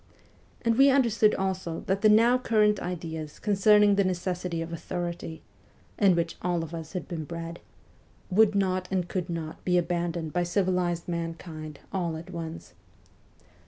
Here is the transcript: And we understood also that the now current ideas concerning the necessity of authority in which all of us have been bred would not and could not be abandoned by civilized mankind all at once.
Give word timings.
And 0.63 0.79
we 0.79 0.89
understood 0.89 1.35
also 1.35 1.81
that 1.81 2.01
the 2.01 2.09
now 2.09 2.39
current 2.39 2.79
ideas 2.79 3.37
concerning 3.37 3.93
the 3.93 4.03
necessity 4.03 4.59
of 4.59 4.73
authority 4.73 5.43
in 5.99 6.15
which 6.15 6.37
all 6.41 6.63
of 6.63 6.73
us 6.73 6.93
have 6.93 7.07
been 7.07 7.23
bred 7.23 7.59
would 8.31 8.55
not 8.55 8.87
and 8.91 9.07
could 9.07 9.29
not 9.29 9.63
be 9.63 9.77
abandoned 9.77 10.33
by 10.33 10.41
civilized 10.41 11.07
mankind 11.07 11.81
all 11.93 12.17
at 12.17 12.31
once. 12.31 12.73